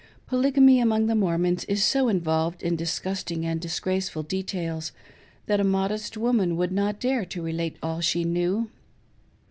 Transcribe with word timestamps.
Polygamy 0.25 0.79
among 0.79 1.05
the 1.05 1.13
Mormons 1.13 1.63
is 1.65 1.83
so 1.83 2.07
involved 2.07 2.63
in 2.63 2.75
disgusting 2.75 3.45
and 3.45 3.61
disgraceful 3.61 4.23
details, 4.23 4.91
that 5.45 5.59
a 5.59 5.63
modest 5.63 6.17
woman 6.17 6.57
would 6.57 6.71
not 6.71 6.99
dare 6.99 7.23
to 7.25 7.43
relate 7.43 7.77
all 7.83 8.01
she 8.01 8.23
knew. 8.23 8.71